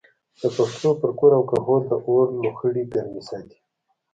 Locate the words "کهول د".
1.51-1.93